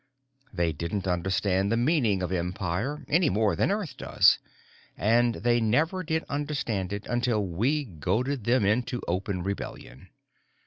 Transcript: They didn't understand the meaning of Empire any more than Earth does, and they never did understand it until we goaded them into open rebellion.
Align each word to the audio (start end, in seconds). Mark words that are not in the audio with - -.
They 0.51 0.71
didn't 0.73 1.05
understand 1.07 1.71
the 1.71 1.77
meaning 1.77 2.23
of 2.23 2.31
Empire 2.31 3.05
any 3.07 3.29
more 3.29 3.55
than 3.55 3.69
Earth 3.69 3.97
does, 3.97 4.39
and 4.97 5.35
they 5.35 5.61
never 5.61 6.01
did 6.01 6.23
understand 6.27 6.91
it 6.91 7.05
until 7.05 7.45
we 7.45 7.85
goaded 7.85 8.45
them 8.45 8.65
into 8.65 9.03
open 9.07 9.43
rebellion. 9.43 10.09